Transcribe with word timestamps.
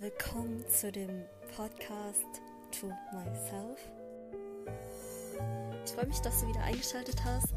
Willkommen 0.00 0.64
zu 0.68 0.92
dem 0.92 1.24
Podcast 1.56 2.24
To 2.78 2.86
Myself. 3.12 3.80
Ich 5.84 5.90
freue 5.90 6.06
mich, 6.06 6.20
dass 6.20 6.40
du 6.40 6.46
wieder 6.46 6.62
eingeschaltet 6.62 7.16
hast. 7.24 7.48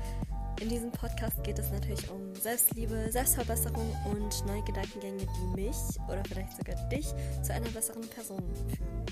In 0.59 0.69
diesem 0.69 0.91
Podcast 0.91 1.43
geht 1.43 1.59
es 1.59 1.69
natürlich 1.69 2.09
um 2.09 2.33
Selbstliebe, 2.33 3.11
Selbstverbesserung 3.11 3.95
und 4.05 4.43
neue 4.47 4.63
Gedankengänge, 4.63 5.27
die 5.27 5.61
mich 5.61 5.75
oder 6.07 6.23
vielleicht 6.27 6.57
sogar 6.57 6.75
dich 6.89 7.13
zu 7.43 7.53
einer 7.53 7.69
besseren 7.69 8.09
Person 8.09 8.41
führen. 8.75 9.05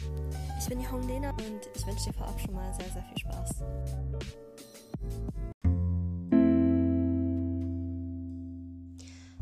Ich 0.60 0.68
bin 0.68 0.80
die 0.80 0.90
Hong 0.90 1.08
Lena 1.08 1.30
und 1.30 1.70
ich 1.76 1.86
wünsche 1.86 2.06
dir 2.06 2.14
vorab 2.14 2.40
schon 2.40 2.56
mal 2.56 2.74
sehr, 2.74 2.90
sehr 2.90 3.04
viel 3.04 3.20
Spaß. 3.20 3.64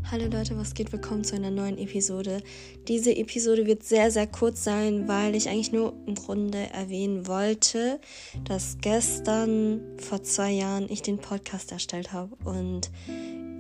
Hallo 0.10 0.28
Leute, 0.32 0.58
was 0.58 0.74
geht? 0.74 0.94
Willkommen 0.94 1.26
zu 1.26 1.36
einer 1.36 1.52
neuen 1.52 1.78
Episode. 1.78 2.42
Diese 2.88 3.14
Episode 3.14 3.66
wird 3.66 3.84
sehr, 3.84 4.10
sehr 4.10 4.26
kurz 4.26 4.64
sein, 4.64 5.06
weil 5.10 5.36
ich 5.36 5.50
eigentlich 5.50 5.74
nur 5.74 5.92
im 6.06 6.16
Grunde 6.16 6.60
erwähnen 6.72 7.28
wollte, 7.28 8.00
dass 8.46 8.78
gestern 8.80 9.82
vor 9.98 10.24
zwei 10.24 10.52
Jahren 10.52 10.90
ich 10.90 11.02
den 11.02 11.18
Podcast 11.18 11.74
erstellt 11.74 12.14
habe 12.14 12.38
und 12.46 12.90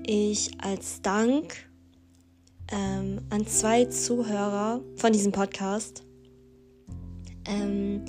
ich 0.05 0.51
als 0.63 1.01
Dank 1.01 1.53
ähm, 2.71 3.19
an 3.29 3.45
zwei 3.45 3.83
Zuhörer 3.83 4.79
von 4.95 5.11
diesem 5.11 5.33
Podcast 5.33 6.05
ähm, 7.45 8.05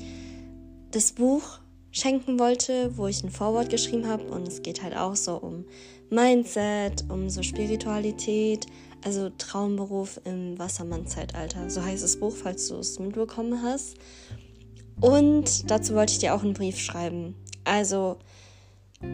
das 0.92 1.10
Buch 1.10 1.58
schenken 1.90 2.38
wollte, 2.38 2.96
wo 2.96 3.06
ich 3.06 3.22
ein 3.24 3.30
Vorwort 3.30 3.70
geschrieben 3.70 4.06
habe 4.06 4.24
und 4.24 4.46
es 4.46 4.62
geht 4.62 4.82
halt 4.82 4.96
auch 4.96 5.16
so 5.16 5.36
um 5.36 5.64
Mindset, 6.10 7.04
um 7.08 7.28
so 7.28 7.42
Spiritualität, 7.42 8.66
also 9.04 9.30
Traumberuf 9.36 10.20
im 10.24 10.58
Wassermann-Zeitalter. 10.58 11.70
So 11.70 11.82
heißt 11.82 12.02
das 12.02 12.18
Buch, 12.18 12.34
falls 12.34 12.68
du 12.68 12.76
es 12.76 12.98
mitbekommen 12.98 13.62
hast. 13.62 13.96
Und 15.00 15.70
dazu 15.70 15.94
wollte 15.94 16.12
ich 16.12 16.18
dir 16.18 16.34
auch 16.34 16.42
einen 16.42 16.54
Brief 16.54 16.78
schreiben. 16.78 17.36
Also, 17.64 18.16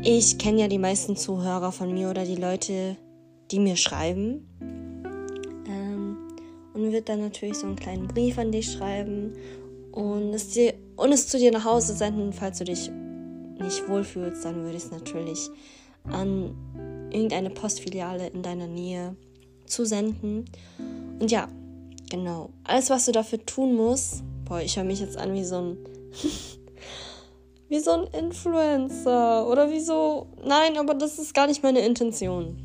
ich 0.03 0.39
kenne 0.39 0.63
ja 0.63 0.69
die 0.69 0.79
meisten 0.79 1.17
Zuhörer 1.17 1.73
von 1.73 1.93
mir 1.93 2.09
oder 2.09 2.25
die 2.25 2.37
Leute, 2.37 2.97
die 3.51 3.59
mir 3.59 3.77
schreiben. 3.77 4.49
Ähm, 5.69 6.17
und 6.73 6.93
wird 6.93 7.09
dann 7.09 7.21
natürlich 7.21 7.59
so 7.59 7.67
einen 7.67 7.77
kleinen 7.77 8.09
Brief 8.09 8.39
an 8.39 8.51
dich 8.51 8.73
schreiben 8.73 9.35
und 9.93 10.33
es, 10.33 10.51
dir, 10.51 10.75
und 11.05 11.13
es 11.13 11.29
zu 11.29 11.37
dir 11.37 11.53
nach 11.53 11.67
Hause 11.67 11.93
senden, 11.95 12.33
falls 12.33 12.57
du 12.57 12.65
dich 12.65 12.91
nicht 13.61 13.87
wohlfühlst, 13.91 14.43
dann 14.43 14.63
würde 14.63 14.79
ich 14.79 14.85
es 14.85 14.91
natürlich 14.91 15.51
an 16.05 16.55
irgendeine 17.11 17.51
Postfiliale 17.51 18.29
in 18.29 18.43
deiner 18.43 18.67
Nähe 18.67 19.15
zu 19.67 19.85
senden. 19.85 20.47
Und 21.21 21.31
ja, 21.31 21.49
genau. 22.09 22.49
Alles, 22.65 22.89
was 22.89 23.05
du 23.05 23.13
dafür 23.13 23.45
tun 23.45 23.75
musst, 23.75 24.23
boah, 24.47 24.63
ich 24.63 24.79
höre 24.79 24.85
mich 24.85 25.01
jetzt 25.01 25.19
an 25.19 25.35
wie 25.35 25.45
so 25.45 25.57
ein. 25.57 25.77
wie 27.69 27.81
so 27.81 27.91
ein 27.91 28.07
Influencer. 28.19 29.47
Oder 29.47 29.71
wie 29.71 29.81
so. 29.81 30.29
Nein, 30.43 30.79
aber 30.79 30.95
das 30.95 31.19
ist 31.19 31.35
gar 31.35 31.47
nicht 31.47 31.63
meine 31.63 31.81
Intention. 31.81 32.57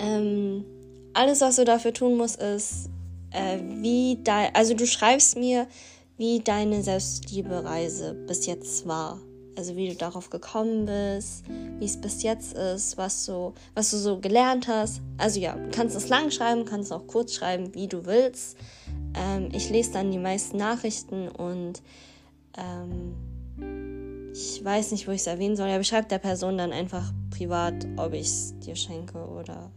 Ähm, 0.00 0.64
alles, 1.14 1.42
was 1.42 1.54
du 1.54 1.64
dafür 1.64 1.92
tun 1.92 2.16
musst, 2.16 2.42
ist, 2.42 2.90
äh, 3.30 3.58
wie 3.60 4.18
dein. 4.24 4.52
Also, 4.52 4.74
du 4.74 4.84
schreibst 4.84 5.36
mir, 5.36 5.68
wie 6.16 6.40
deine 6.40 6.82
Selbstliebe-Reise 6.82 8.14
bis 8.26 8.46
jetzt 8.46 8.86
war. 8.86 9.20
Also 9.56 9.74
wie 9.74 9.88
du 9.88 9.94
darauf 9.94 10.28
gekommen 10.28 10.84
bist, 10.84 11.44
wie 11.78 11.84
es 11.86 11.98
bis 11.98 12.22
jetzt 12.22 12.52
ist, 12.52 12.98
was, 12.98 13.24
so, 13.24 13.54
was 13.74 13.90
du 13.90 13.96
so 13.96 14.18
gelernt 14.20 14.68
hast. 14.68 15.00
Also 15.16 15.40
ja, 15.40 15.54
du 15.54 15.70
kannst 15.70 15.96
es 15.96 16.10
lang 16.10 16.30
schreiben, 16.30 16.66
kannst 16.66 16.92
auch 16.92 17.06
kurz 17.06 17.34
schreiben, 17.34 17.74
wie 17.74 17.88
du 17.88 18.04
willst. 18.04 18.58
Ähm, 19.14 19.48
ich 19.52 19.70
lese 19.70 19.92
dann 19.92 20.10
die 20.10 20.18
meisten 20.18 20.58
Nachrichten 20.58 21.28
und 21.28 21.80
ähm, 22.58 23.14
ich 24.32 24.62
weiß 24.62 24.92
nicht, 24.92 25.08
wo 25.08 25.12
ich 25.12 25.22
es 25.22 25.26
erwähnen 25.26 25.56
soll. 25.56 25.68
Ja, 25.68 25.78
beschreib 25.78 26.10
der 26.10 26.18
Person 26.18 26.58
dann 26.58 26.72
einfach 26.72 27.10
privat, 27.30 27.86
ob 27.96 28.12
ich 28.12 28.26
es 28.26 28.58
dir 28.58 28.76
schenke 28.76 29.16
oder 29.16 29.70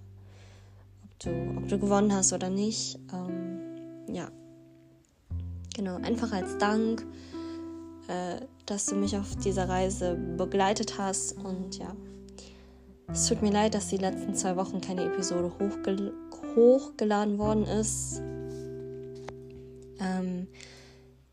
ob 1.06 1.20
du, 1.20 1.30
ob 1.58 1.68
du 1.70 1.80
gewonnen 1.80 2.14
hast 2.14 2.34
oder 2.34 2.50
nicht. 2.50 3.00
Ähm, 3.14 3.60
ja. 4.14 4.30
Genau, 5.80 5.96
einfach 5.96 6.34
als 6.34 6.58
Dank 6.58 7.06
äh, 8.10 8.42
dass 8.66 8.88
du 8.88 8.96
mich 8.96 9.16
auf 9.16 9.36
dieser 9.38 9.70
Reise 9.70 10.16
begleitet 10.16 10.98
hast. 10.98 11.38
Und 11.38 11.78
ja, 11.78 11.96
es 13.08 13.28
tut 13.28 13.42
mir 13.42 13.52
leid, 13.52 13.76
dass 13.76 13.88
die 13.88 13.98
letzten 13.98 14.36
zwei 14.36 14.58
Wochen 14.58 14.82
keine 14.82 15.06
Episode 15.06 15.54
hochgel 15.60 16.14
hochgeladen 16.56 17.38
worden 17.38 17.64
ist. 17.64 18.20
Ähm, 20.00 20.48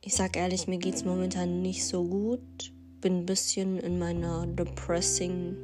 ich 0.02 0.14
sag 0.14 0.36
ehrlich, 0.36 0.68
mir 0.68 0.78
geht 0.78 0.94
es 0.94 1.04
momentan 1.04 1.62
nicht 1.62 1.86
so 1.86 2.04
gut. 2.04 2.72
Bin 3.00 3.20
ein 3.20 3.26
bisschen 3.26 3.78
in 3.78 3.98
meiner 3.98 4.46
depressing 4.46 5.56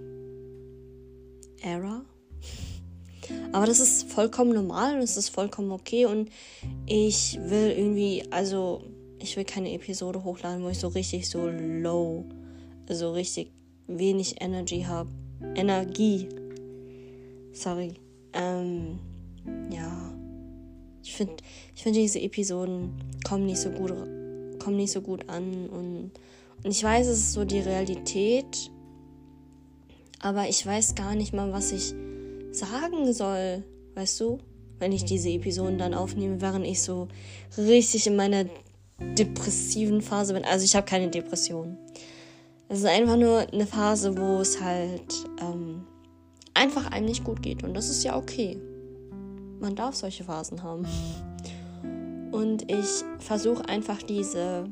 Era. 1.61 2.05
Aber 3.53 3.67
das 3.67 3.81
ist 3.81 4.11
vollkommen 4.11 4.53
normal 4.53 4.97
und 4.97 5.03
es 5.03 5.17
ist 5.17 5.29
vollkommen 5.29 5.73
okay 5.73 6.07
und 6.07 6.31
ich 6.87 7.39
will 7.43 7.71
irgendwie, 7.77 8.25
also 8.31 8.83
ich 9.19 9.37
will 9.37 9.45
keine 9.45 9.73
Episode 9.73 10.25
hochladen, 10.25 10.65
wo 10.65 10.69
ich 10.69 10.79
so 10.79 10.89
richtig 10.89 11.29
so 11.29 11.49
low, 11.49 12.25
also 12.89 13.13
richtig 13.13 13.53
wenig 13.87 14.41
Energy 14.41 14.83
habe. 14.83 15.11
Energie. 15.55 16.29
Sorry. 17.53 17.95
Ähm, 18.33 18.99
ja. 19.71 20.13
Ich 21.03 21.15
finde, 21.15 21.35
ich 21.75 21.83
finde 21.83 21.99
diese 21.99 22.21
Episoden 22.21 22.93
kommen 23.25 23.47
nicht 23.47 23.61
so 23.61 23.71
gut, 23.71 23.91
kommen 24.61 24.77
nicht 24.77 24.93
so 24.93 25.01
gut 25.01 25.29
an 25.29 25.69
und, 25.69 26.11
und 26.63 26.71
ich 26.71 26.83
weiß, 26.83 27.09
es 27.09 27.19
ist 27.19 27.33
so 27.33 27.45
die 27.45 27.59
Realität, 27.59 28.71
aber 30.21 30.49
ich 30.49 30.65
weiß 30.65 30.95
gar 30.95 31.17
nicht 31.17 31.33
mal, 31.33 31.53
was 31.53 31.73
ich 31.73 31.93
sagen 32.63 33.13
soll, 33.13 33.65
weißt 33.95 34.21
du? 34.21 34.39
Wenn 34.79 34.93
ich 34.93 35.05
diese 35.05 35.31
Episoden 35.31 35.79
dann 35.79 35.95
aufnehme, 35.95 36.41
während 36.41 36.67
ich 36.67 36.83
so 36.83 37.09
richtig 37.57 38.07
in 38.07 38.17
meiner 38.17 38.47
depressiven 39.19 40.01
Phase 40.01 40.35
bin. 40.35 40.45
Also 40.45 40.65
ich 40.65 40.75
habe 40.77 40.87
keine 40.87 41.09
Depression. 41.09 41.77
Es 42.69 42.79
ist 42.79 42.87
einfach 42.87 43.17
nur 43.17 43.41
eine 43.53 43.67
Phase, 43.67 44.17
wo 44.17 44.41
es 44.41 44.61
halt 44.61 45.13
ähm, 45.41 45.85
einfach 46.55 46.91
einem 46.91 47.07
nicht 47.07 47.25
gut 47.25 47.43
geht. 47.43 47.65
Und 47.65 47.75
das 47.75 47.89
ist 47.89 48.05
ja 48.05 48.17
okay. 48.17 48.59
Man 49.61 49.75
darf 49.75 49.95
solche 49.97 50.25
Phasen 50.25 50.63
haben. 50.63 50.87
Und 52.33 52.71
ich 52.71 53.05
versuche 53.19 53.69
einfach 53.69 54.03
diese 54.03 54.69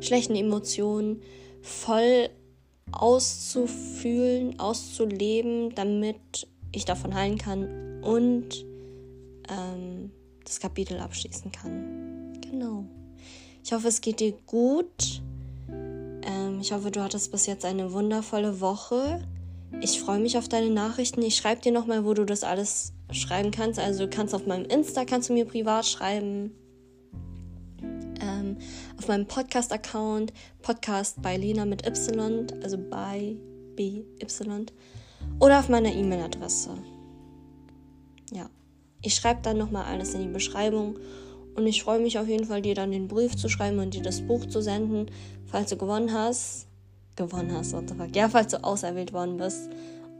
schlechten 0.00 0.34
Emotionen 0.34 1.22
voll 1.62 2.28
auszufühlen, 2.92 4.58
auszuleben, 4.58 5.74
damit 5.74 6.46
ich 6.72 6.84
davon 6.84 7.14
heilen 7.14 7.38
kann 7.38 8.02
und 8.02 8.64
ähm, 9.48 10.10
das 10.44 10.60
Kapitel 10.60 10.98
abschließen 10.98 11.50
kann. 11.52 12.40
Genau. 12.40 12.84
Ich 13.64 13.72
hoffe, 13.72 13.88
es 13.88 14.00
geht 14.00 14.20
dir 14.20 14.32
gut. 14.46 15.22
Ähm, 15.68 16.60
ich 16.60 16.72
hoffe, 16.72 16.90
du 16.90 17.02
hattest 17.02 17.32
bis 17.32 17.46
jetzt 17.46 17.64
eine 17.64 17.92
wundervolle 17.92 18.60
Woche. 18.60 19.26
Ich 19.80 20.00
freue 20.00 20.20
mich 20.20 20.38
auf 20.38 20.48
deine 20.48 20.70
Nachrichten. 20.70 21.22
Ich 21.22 21.36
schreibe 21.36 21.60
dir 21.60 21.72
nochmal, 21.72 22.04
wo 22.04 22.14
du 22.14 22.24
das 22.24 22.44
alles 22.44 22.92
schreiben 23.10 23.50
kannst. 23.50 23.78
Also 23.78 24.04
du 24.04 24.10
kannst 24.10 24.34
auf 24.34 24.46
meinem 24.46 24.64
Insta, 24.64 25.04
kannst 25.04 25.28
du 25.28 25.32
mir 25.32 25.44
privat 25.44 25.86
schreiben. 25.86 26.52
Auf 28.98 29.08
meinem 29.08 29.26
Podcast-Account, 29.26 30.32
Podcast 30.62 31.20
bei 31.22 31.36
Lena 31.36 31.64
mit 31.64 31.86
Y, 31.86 32.46
also 32.62 32.78
bei 32.78 33.36
BY. 33.76 34.04
Oder 35.40 35.60
auf 35.60 35.68
meiner 35.68 35.92
E-Mail-Adresse. 35.92 36.70
Ja. 38.32 38.48
Ich 39.02 39.14
schreibe 39.14 39.42
dann 39.42 39.58
nochmal 39.58 39.84
alles 39.84 40.14
in 40.14 40.22
die 40.22 40.28
Beschreibung 40.28 40.98
und 41.54 41.66
ich 41.66 41.82
freue 41.82 42.00
mich 42.00 42.18
auf 42.18 42.28
jeden 42.28 42.46
Fall, 42.46 42.60
dir 42.60 42.74
dann 42.74 42.90
den 42.90 43.08
Brief 43.08 43.36
zu 43.36 43.48
schreiben 43.48 43.78
und 43.78 43.94
dir 43.94 44.02
das 44.02 44.20
Buch 44.20 44.46
zu 44.46 44.60
senden, 44.60 45.06
falls 45.46 45.70
du 45.70 45.76
gewonnen 45.76 46.12
hast. 46.12 46.66
Gewonnen 47.16 47.52
hast, 47.52 47.72
what 47.72 47.88
the 47.88 47.94
fuck. 47.94 48.14
Ja, 48.14 48.28
falls 48.28 48.52
du 48.52 48.62
auserwählt 48.62 49.12
worden 49.12 49.38
bist. 49.38 49.70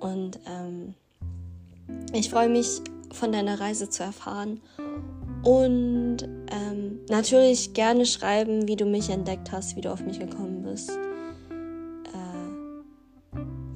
Und 0.00 0.38
ähm, 0.47 0.94
ich 2.12 2.31
freue 2.31 2.49
mich, 2.49 2.81
von 3.12 3.33
deiner 3.33 3.61
Reise 3.61 3.88
zu 3.88 4.03
erfahren. 4.03 4.61
Und 5.47 6.19
ähm, 6.51 6.99
natürlich 7.09 7.73
gerne 7.73 8.05
schreiben, 8.05 8.67
wie 8.67 8.75
du 8.75 8.85
mich 8.85 9.11
entdeckt 9.11 9.53
hast, 9.53 9.77
wie 9.77 9.81
du 9.81 9.93
auf 9.93 10.01
mich 10.01 10.19
gekommen 10.19 10.65
bist. 10.65 10.91
Äh, 10.91 12.19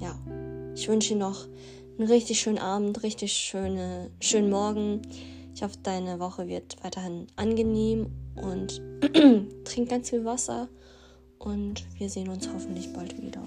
ja, 0.03 0.19
ich 0.75 0.89
wünsche 0.89 1.15
dir 1.15 1.21
noch 1.21 1.47
einen 1.97 2.09
richtig 2.09 2.41
schönen 2.41 2.59
Abend, 2.59 3.05
richtig 3.05 3.35
schöne, 3.35 4.11
schönen 4.19 4.51
Morgen. 4.51 5.03
Ich 5.55 5.63
hoffe, 5.63 5.77
deine 5.81 6.19
Woche 6.19 6.49
wird 6.49 6.77
weiterhin 6.83 7.29
angenehm 7.37 8.09
und 8.35 8.83
trink 9.65 9.91
ganz 9.91 10.11
viel 10.11 10.25
Wasser 10.25 10.69
und 11.39 11.85
wir 11.99 12.11
sehen 12.11 12.31
uns 12.31 12.49
hoffentlich 12.53 12.93
bald 12.93 13.17
wieder. 13.23 13.43